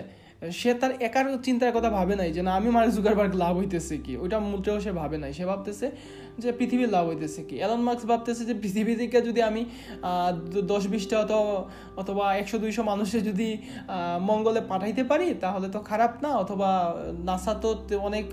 [0.60, 4.12] সে তার একার চিন্তার কথা ভাবে নাই যে না, আমি মার্ক জুকারবার্গ লাভ হইতেছে কি?
[4.22, 5.86] ওইটা মোটেও সে ভাবে নাই। সে ভাবতেছে
[6.42, 7.56] যে পৃথিবীর লাভ হইতেছে কি?
[7.60, 9.62] অ্যালন মার্কস ভাবতেছে যে পৃথিবী থেকে যদি আমি
[10.72, 11.40] দশ বিশটা অথবা
[12.02, 13.48] অথবা একশো দুইশো মানুষে যদি
[14.30, 16.30] মঙ্গলে পাঠাইতে পারি, তাহলে তো খারাপ না?
[16.42, 16.70] অথবা
[17.28, 17.68] নাসা তো
[18.08, 18.26] অনেক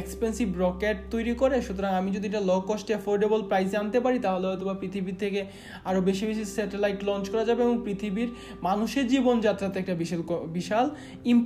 [0.00, 4.44] এক্সপেন্সিভ রকেট তৈরি করে, সুতরাং আমি যদি এটা লো কস্টে অ্যাফোর্ডেবল প্রাইসে আনতে পারি, তাহলে
[4.50, 5.40] হয়তো বা পৃথিবী থেকে
[5.88, 8.30] আরও বেশি বেশি স্যাটেলাইট লঞ্চ করা যাবে এবং পৃথিবীর
[8.68, 10.20] মানুষের জীবনযাত্রাতে একটা বিশাল
[10.58, 10.86] বিশাল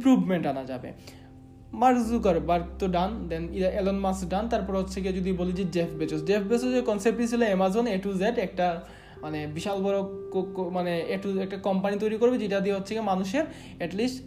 [0.04, 0.88] ইম্প্রুভমেন্ট আনা যাবে।
[1.80, 1.98] মার্ক
[2.50, 3.42] বার্ক তো ডান দেন
[3.80, 7.42] এলন মাস ডান তারপর হচ্ছে গিয়ে যদি বলি যে জেফ বেচোস জেফ বেচোসের কনসেপ্টই ছিল
[7.50, 8.66] অ্যামাজন এ টু জেড একটা
[9.24, 9.98] মানে বিশাল বড়
[10.76, 13.44] মানে এ টু একটা কোম্পানি তৈরি করবে, যেটা দিয়ে হচ্ছে গিয়ে মানুষের
[13.80, 14.18] অ্যাটলিস্ট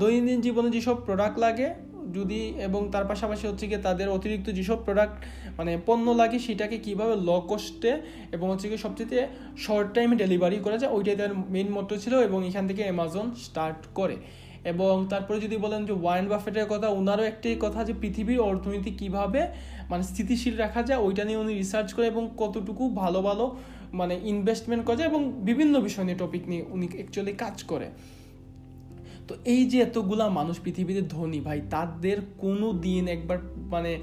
[0.00, 1.68] দৈনন্দিন জীবনে যেসব প্রোডাক্ট লাগে,
[2.16, 5.16] যদি এবং তার পাশাপাশি হচ্ছে গিয়ে তাদের অতিরিক্ত যেসব প্রোডাক্ট
[5.58, 7.92] মানে পণ্য লাগে, সেটাকে কীভাবে ল কস্টে
[8.34, 9.22] এবং হচ্ছে গিয়ে সবচেয়ে
[9.64, 13.80] শর্ট টাইমে ডেলিভারি করা যায়, ওইটাই তার মেইন মোটো ছিল এবং এখান থেকে অ্যামাজন স্টার্ট
[13.98, 14.16] করে।
[14.64, 19.48] এবং তারপরে যদি বলেন যে ওয়ারেন বাফেটের কথা ওনারও একটি কথা যে পৃথিবীর অর্থনীতি কীভাবে
[19.90, 23.56] মানে স্থিতিশীল রাখা যায়, ওইটা নিয়ে উনি রিসার্চ করে এবং কতটুকু ভালো ভালো
[23.92, 27.90] মানে ইনভেস্টমেন্ট করা যায় এবং বিভিন্ন বিষয় নিয়ে টপিক নিয়ে উনি অ্যাকচুয়ালি কাজ করে।
[29.28, 33.38] তো এই যে এতগুলা মানুষ পৃথিবীতে ধনী, ভাই, তাদের কোনো দিন একবার
[33.70, 33.98] মানে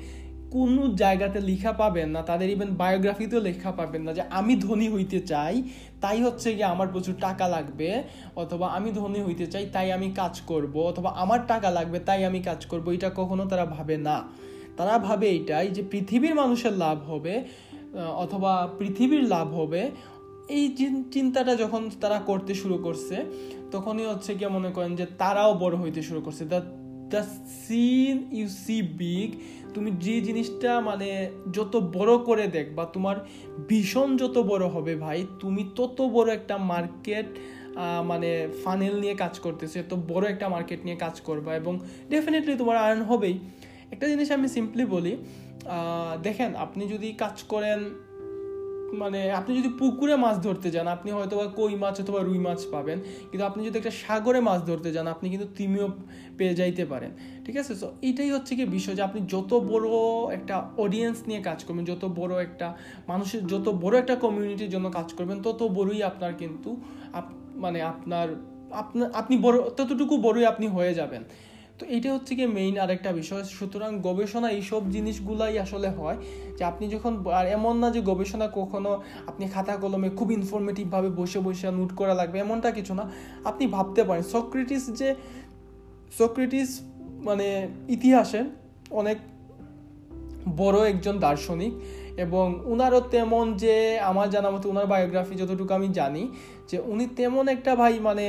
[0.56, 5.20] কোনো জায়গাতে লেখা পাবেন না, তাদের ইভেন বায়োগ্রাফিতেও লেখা পাবেন না যে আমি ধনী হইতে
[5.32, 5.56] চাই,
[6.04, 7.90] তাই হচ্ছে গিয়ে আমার প্রচুর টাকা লাগবে,
[8.36, 12.40] অথবা আমি ধনী হইতে চাই, তাই আমি কাজ করব, অথবা আমার টাকা লাগবে, তাই আমি
[12.40, 14.18] কাজ করব, এটা কখনো তারা ভাবে না।
[14.78, 17.34] তারা ভাবে এইটাই যে পৃথিবীর মানুষের লাভ হবে
[18.24, 19.82] অথবা পৃথিবীর লাভ হবে,
[20.58, 20.66] এই
[21.14, 23.16] চিন্তাটা যখন তারা করতে শুরু করছে,
[23.72, 26.44] তখনই হচ্ছে গিয়ে মনে করেন যে তারাও বড় হইতে শুরু করছে।
[27.14, 27.22] The
[27.64, 29.30] scene you see big
[29.74, 31.10] তুমি যে জিনিসটা মানে
[31.56, 33.18] যত বড় করে দেখ বা তোমার
[33.70, 37.30] ভীষণ যত বড় হবে ভাই, তুমি তত বড় একটা মার্কেট
[38.12, 38.30] মানে
[38.64, 41.74] ফানেল নিয়ে কাজ করতেছে তো বড় একটা মার্কেট নিয়ে কাজ করবা এবং
[42.14, 43.36] ডেফিনেটলি তোমার আর্ন হবেই।
[43.94, 45.14] একটা জিনিস আমি সিম্পলি বলি
[46.28, 47.80] দেখেন, আপনি যদি কাজ করেন
[49.02, 52.60] মানে আপনি যদি পুকুরে মাছ ধরতে যান, আপনি হয়তো বা কই মাছ অথবা রুই মাছ
[52.74, 52.98] পাবেন,
[53.30, 55.88] কিন্তু আপনি যদি একটা সাগরে মাছ ধরতে যান, আপনি কিন্তু তিমিও
[56.38, 57.12] পেয়ে যাইতে পারেন,
[57.46, 57.74] ঠিক আছে?
[57.76, 59.88] সো এইটাই হচ্ছে কি বিষয় যে আপনি যত বড়
[60.38, 62.68] একটা অডিয়েন্স নিয়ে কাজ করবেন, যত বড় একটা
[63.08, 66.70] মানুষের, যত বড় একটা কমিউনিটির জন্য কাজ করবেন, তত বড়ই আপনার কিন্তু
[67.56, 68.28] মানে আপনার
[68.72, 71.24] আপনার আপনি বড়, ততটুকু বড়ই আপনি হয়ে যাবেন।
[71.80, 76.18] তো এটা হচ্ছে কি মেইন আরেকটা বিষয়। সুতরাং গবেষণা এইসব জিনিসগুলাই আসলে হয়
[76.58, 78.92] যে আপনি যখন আর এমন না যে গবেষণা কখনো
[79.28, 83.04] আপনি খাতা কলমে খুব ইনফরমেটিভভাবে বসে বসে নোট করা লাগবে, এমনটা কিছু না।
[83.46, 85.10] আপনি ভাবতে পারেন, সক্রেটিস যে,
[86.18, 86.70] সক্রেটিস
[87.28, 88.42] মানে ইতিহাসে
[88.92, 89.18] অনেক
[90.58, 91.74] বড় একজন দার্শনিক
[92.18, 96.24] এবং উনারও তেমন যে, আমার জানা মতো ওনার বায়োগ্রাফি যতটুকু আমি জানি,
[96.70, 98.26] যে উনি তেমন একটা ভাই মানে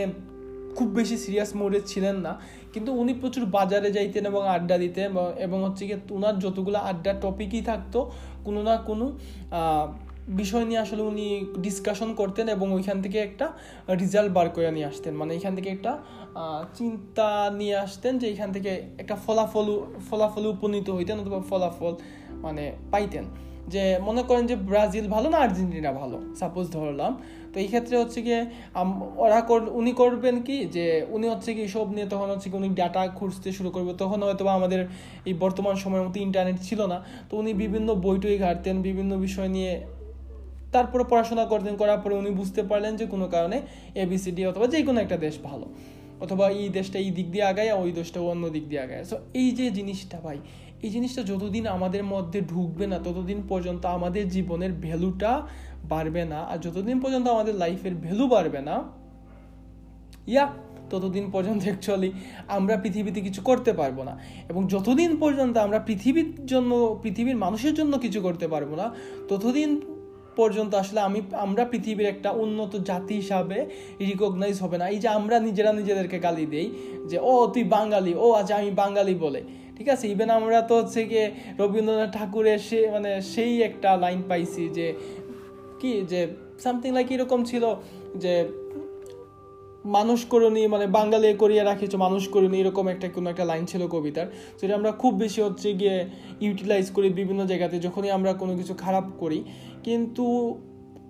[0.77, 2.33] খুব বেশি সিরিয়াস মোডে ছিলেন না।
[2.75, 5.09] কিন্তু উনি প্রচুর বাজারে যাইতেন এবং আড্ডা দিতেন
[5.47, 7.99] এবং হচ্ছে গিয়ে ওনার যতগুলো আড্ডার টপিকই থাকতো,
[8.47, 9.07] কোনো না কোনো
[10.41, 11.27] বিষয় নিয়ে আসলে উনি
[11.65, 13.47] ডিসকাশন করতেন এবং ওইখান থেকে একটা
[14.03, 15.93] রেজাল্ট বার করে নিয়ে আসতেন। মানে এখান থেকে একটা
[16.79, 17.29] চিন্তা
[17.61, 18.71] নিয়ে আসতেন যে এখান থেকে
[19.03, 19.67] একটা ফলাফল
[20.09, 21.95] ফলাফল উপনীত হইতেন অথবা ফলাফল
[22.45, 23.25] মানে পাইতেন।
[23.73, 26.17] যে মনে করেন যে ব্রাজিল ভালো না আর্জেন্টিনা ভালো?
[26.41, 27.13] সাপোজ ধরলাম
[27.53, 28.41] তো এই ক্ষেত্রে হচ্ছে গিয়ে
[29.25, 29.39] ওরা
[29.81, 33.49] উনি করবেন কি যে, উনি হচ্ছে কি সব নিয়ে তখন হচ্ছে কি উনি ডাটা খুঁজতে
[33.59, 34.81] শুরু করবে। তখন হয়তো আমাদের
[35.29, 39.73] এই বর্তমান সময়ের মতো ইন্টারনেট ছিল না। তো উনি বিভিন্ন বইটই ঘাটতেন, বিভিন্ন বিষয় নিয়ে
[40.75, 43.57] তারপরে পড়াশোনা করতেন। করার পরে উনি বুঝতে পারলেন যে কোনো কারণে
[44.05, 45.67] এবিসিডি অথবা যে কোনো একটা দেশ ভালো।
[46.25, 49.49] অথবা এই দেশটা এই দিক দিয়ে আগায় ওই দেশটা অন্য দিক দিয়ে আগায়। সো এই
[49.59, 50.39] যে জিনিসটা ভাই,
[50.85, 55.33] এই জিনিসটা যতদিন আমাদের মধ্যে ঢুকবে না, ততদিন পর্যন্ত আমাদের জীবনের ভ্যালুটা
[55.85, 58.83] বাড়বে না, আর যতদিন পর্যন্ত আমাদের লাইফের ভ্যালু বাড়বে না,
[60.27, 60.49] ইয়া,
[60.91, 62.13] ততদিন পর্যন্ত অ্যাকচুয়ালি
[62.49, 67.99] আমরা পৃথিবীতে কিছু করতে পারব না। এবং যতদিন পর্যন্ত আমরা পৃথিবীর জন্য, পৃথিবীর মানুষের জন্য
[67.99, 68.95] কিছু করতে পারব না,
[69.29, 69.81] ততদিন
[70.37, 73.67] পর্যন্ত আসলে আমি, আমরা পৃথিবীর একটা উন্নত জাতি হিসাবে
[74.01, 76.71] রিকগনাইজ হবে না। এই যে আমরা নিজেরা নিজেদেরকে গালি দেই,
[77.09, 79.43] যে, ও, তুই বাঙালি, ও আচ্ছা আমি বাঙালি বলে।
[79.77, 80.09] ঠিক আছে?
[80.09, 84.95] ইভেন আমরা তো হচ্ছে গিয়ে রবীন্দ্রনাথ ঠাকুরের সে মানে সেই একটা লাইন পাইছি যে
[85.81, 86.21] কি যে
[86.65, 87.65] সামথিং লাইক এরকম ছিল
[88.17, 88.35] যে
[89.85, 94.27] মানুষ করণী মানে বাঙালি করিয়া রাখিছ, মানুষ করণী, এরকম একটা, কোনো একটা লাইন ছিল কবিতার।
[94.61, 95.97] যেটা আমরা খুব বেশি হচ্ছে গিয়ে
[96.41, 99.45] ইউটিলাইজ করি বিভিন্ন জায়গাতে, যখনই আমরা কোনো কিছু খারাপ করি।
[99.85, 100.25] কিন্তু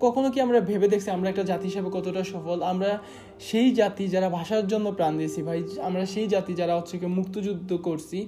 [0.00, 2.62] কখনো কি আমরা ভেবে দেখছি আমরা একটা জাতি হিসেবে কতটা সফল?
[2.62, 2.98] আমরা
[3.40, 7.70] সেই জাতি যারা ভাষার জন্য প্রাণ দিয়েছি ভাই, আমরা সেই জাতি যারা হচ্ছে কি মুক্তযুদ্ধ
[7.76, 8.26] করছি,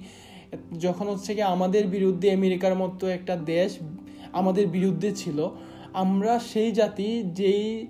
[0.79, 3.69] যখন হচ্ছে কি আমাদের বিরুদ্ধে আমেরিকার মতো একটা দেশ
[4.33, 5.39] আমাদের বিরুদ্ধে ছিল
[5.93, 7.87] আমরা সেই জাতি যেই,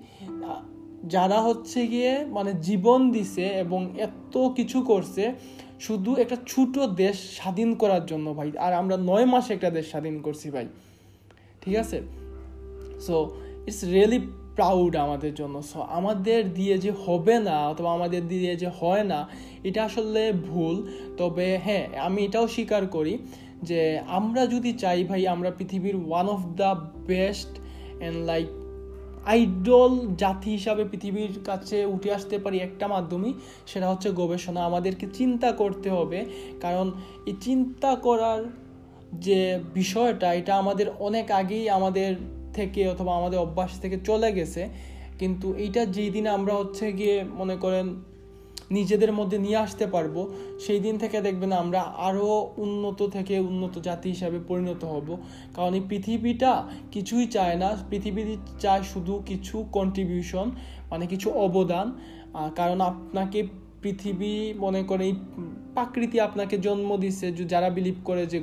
[1.04, 5.32] যারা হচ্ছে গিয়ে মানে জীবন দিছে এবং এত কিছু করছে,
[5.80, 10.20] শুধু একটা ছোট দেশ স্বাধীন করার জন্য ভাই। আর আমরা নয় মাসে একটা দেশ স্বাধীন
[10.20, 10.66] করছি ভাই।
[11.60, 12.02] ঠিক আছে?
[13.00, 13.30] সো
[13.66, 14.18] ইটস রিয়েলি
[14.54, 19.28] প্রাউড আমাদের জন্য। সো আমাদের দিয়ে যে হবে না অথবা আমাদের দিয়ে যে হয় না,
[19.64, 23.18] এটা আসলে ভুল। তবে হ্যাঁ আমি এটাও স্বীকার করি
[23.62, 27.61] যে আমরা যদি চাই ভাই আমরা পৃথিবীর one of the best
[28.02, 28.48] and like
[29.26, 33.34] idol জাতি হিসাবে পৃথিবীর কাছে উঠে আসতে পারি একটা মাধ্যমেই,
[33.66, 36.24] সেটা হচ্ছে গবেষণা। আমাদেরকে চিন্তা করতে হবে,
[36.60, 36.92] কারণ
[37.26, 38.40] এই চিন্তা করার
[39.20, 42.14] যে বিষয়টা, এটা আমাদের অনেক আগেই আমাদের
[42.54, 44.68] থেকে অথবা আমাদের অভ্যাস থেকে চলে গেছে।
[45.18, 47.86] কিন্তু এইটা যেই দিনে আমরা হচ্ছে গিয়ে মনে করেন
[48.78, 50.16] নিজেদের মধ্যে নিয়ে আসতে পারব,
[50.66, 55.08] সেই দিন থেকে দেখবেন আমরা আরও উন্নত থেকে উন্নত জাতি হিসাবে পরিণত হব।
[55.54, 56.52] কারণ এই পৃথিবীটা
[56.92, 58.22] কিছুই চায় না, পৃথিবী
[58.60, 60.46] চায় শুধু কিছু কন্ট্রিবিউশন
[60.90, 61.86] মানে কিছু অবদান।
[62.56, 63.38] কারণ আপনাকে
[63.82, 64.32] পৃথিবী
[64.64, 65.14] মনে করে এই
[65.76, 68.38] প্রাকৃতি আপনাকে জন্ম দিচ্ছে যারা বিলিভ করে যে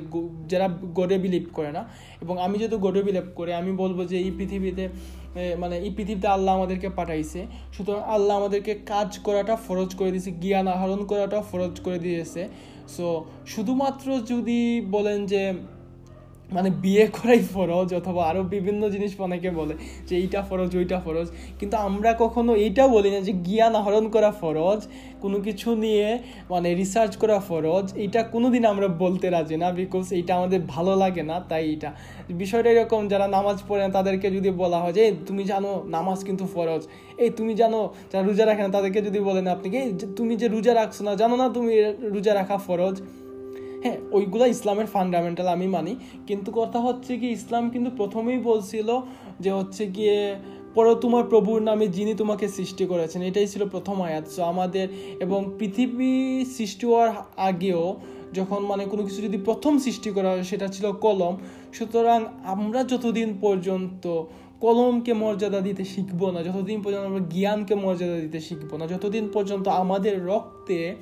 [0.52, 0.66] যারা
[0.98, 1.82] গডে বিলিভ করে না।
[2.22, 4.84] এবং আমি যেহেতু গডে বিলিভ করে, আমি বলব যে এই পৃথিবীতে
[5.62, 7.40] মানে এই পৃথিবীতে আল্লাহ আমাদেরকে পাঠাইছে।
[7.74, 12.42] সুতরাং আল্লাহ আমাদেরকে কাজ করাটা ফরজ করে দিয়েছে, জ্ঞান আহরণ করাটা ফরজ করে দিয়েছে।
[12.94, 13.06] সো
[13.52, 14.60] শুধুমাত্র যদি
[14.94, 15.42] বলেন যে
[16.56, 19.74] মানে বিয়ে করাই ফরজ অথবা আরও বিভিন্ন জিনিস অনেকে বলে
[20.08, 21.28] যে এইটা ফরজ, ওইটা ফরজ।
[21.60, 24.80] কিন্তু আমরা কখনো এইটা বলি না যে জ্ঞান আহরণ করা ফরজ,
[25.22, 26.08] কোনো কিছু নিয়ে
[26.52, 30.92] মানে রিসার্চ করা ফরজ। এটা কোনো দিন আমরা বলতে রাজি না বিকজ এইটা আমাদের ভালো
[31.02, 31.90] লাগে না, তাই এটা
[32.42, 36.44] বিষয়টা এরকম, যারা নামাজ পড়ে না, তাদেরকে যদি বলা হয় যে তুমি জানো নামাজ কিন্তু
[36.54, 36.82] ফরজ।
[37.22, 39.80] এই তুমি জানো যারা রোজা রাখে না, তাদেরকে যদি বলেন আপনি কি
[40.18, 41.72] তুমি যে রোজা রাখছো না, জানো না তুমি
[42.14, 42.96] রোজা রাখা ফরজ?
[43.82, 48.88] হ্যাঁ ওইগুলো ইসলামের ফান্ডামেন্টাল আমি মানি। কিন্তু কথা হচ্ছে কি, ইসলাম কিন্তু প্রথমেই বলছিল
[49.40, 50.36] যে হচ্ছে গিয়ে,
[50.74, 54.86] পরে তোমার প্রভুর নামে যিনি তোমাকে সৃষ্টি করেছেন। এটাই ছিল প্রথম আয়াত। সো আমাদের
[55.20, 57.96] এবং পৃথিবী সৃষ্টি হওয়ার আগেও
[58.32, 61.36] যখন মানে কোনো কিছু যদি প্রথম সৃষ্টি করা হয়, সেটা ছিল কলম।
[61.72, 64.04] সুতরাং আমরা যতদিন পর্যন্ত
[64.60, 69.66] কলমকে মর্যাদা দিতে শিখব না, যতদিন পর্যন্ত আমরা জ্ঞানকে মর্যাদা দিতে শিখব না, যতদিন পর্যন্ত
[69.68, 70.96] আমাদের রক্তে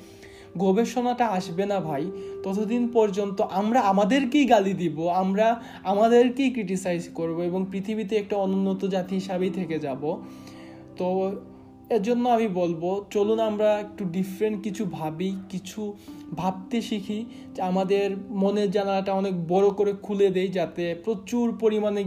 [0.57, 2.11] গবেষণাটা আসবে না ভাই।
[2.43, 9.15] ততদিন পর্যন্ত আমরা আমাদেরকেই গালি দিব, আমরা আমাদেরকেই ক্রিটিসাইজ করব এবং পৃথিবীতে একটা অনুন্নত জাতি
[9.15, 10.21] হিসাবেই থেকে যাব।
[10.97, 11.31] তো
[11.89, 15.93] এর জন্য আমি বলব, চলুন আমরা একটু ডিফারেন্ট কিছু ভাবি, কিছু
[16.35, 22.05] ভাবতে শিখি। যে আমাদের মনের জানালাটা অনেক বড় করে খুলে দেই যাতে প্রচুর পরিমাণে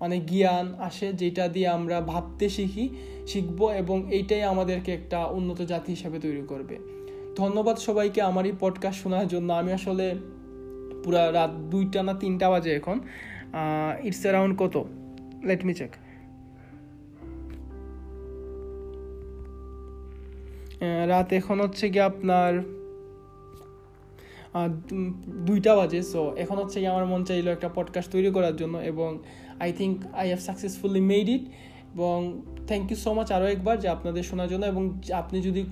[0.00, 2.88] মানে জ্ঞান আসে যেটা দিয়ে আমরা ভাবতে শিখি,
[3.26, 7.01] শিখব এবং এইটাই আমাদেরকে একটা উন্নত জাতি হিসাবে তৈরি করবে।
[7.36, 10.14] ধন্যবাদ সবাইকে আমার এই পডকাস্ট শোনার জন্য। আমি আসলে
[11.04, 13.00] পুরা রাত দুইটা না তিনটা বাজে এখন।
[14.02, 14.84] ইটস অ্যারাউন্ড কত?
[15.44, 15.90] লেট মি চেক
[21.06, 22.62] রাত এখন হচ্ছে কি আপনার
[25.28, 29.18] দুইটা বাজে। সো এখন হচ্ছে কি আমার মন চাইলো একটা পডকাস্ট তৈরি করার জন্য এবং
[29.60, 31.42] I think I have successfully made it
[31.94, 35.64] এবং থ্যাংক ইউ সো মাচ আরও একবার যে আপনাদের শোনার জন্য এবং আপনি যদি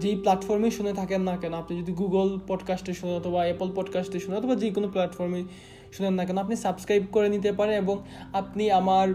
[0.00, 4.36] যেই প্ল্যাটফর্মে শুনে থাকেন না কেন, আপনি যদি গুগল পডকাস্টে শুনে অথবা অ্যাপল পডকাস্টে শুনে
[4.36, 5.42] অথবা যে কোনো প্ল্যাটফর্মে
[5.92, 7.96] শুনেন না কেন, আপনি সাবস্ক্রাইব করে নিতে পারেন এবং
[8.32, 9.08] আপনি আমার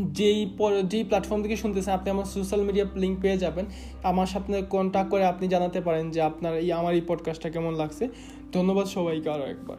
[0.00, 3.64] যেই যেই প্ল্যাটফর্ম থেকে শুনতেছেন, আপনি আমার সোশ্যাল মিডিয়া লিঙ্ক পেয়ে যাবেন।
[4.02, 8.08] আমার সাথে কন্ট্যাক্ট করে আপনি জানাতে পারেন যে আপনার এই, আমার এই পডকাস্টটা কেমন লাগছে।
[8.52, 9.76] ধন্যবাদ সবাইকে আরও একবার।